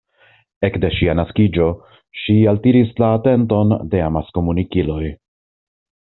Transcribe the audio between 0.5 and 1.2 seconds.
Ekde ŝia